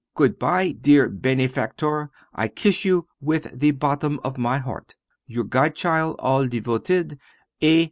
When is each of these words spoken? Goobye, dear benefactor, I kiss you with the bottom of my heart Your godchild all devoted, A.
Goobye, 0.15 0.71
dear 0.81 1.07
benefactor, 1.09 2.09
I 2.33 2.47
kiss 2.47 2.83
you 2.83 3.07
with 3.19 3.59
the 3.59 3.69
bottom 3.69 4.19
of 4.23 4.35
my 4.35 4.57
heart 4.57 4.95
Your 5.27 5.43
godchild 5.43 6.15
all 6.17 6.47
devoted, 6.47 7.19
A. 7.61 7.79